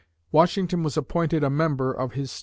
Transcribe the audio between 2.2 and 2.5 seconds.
staff.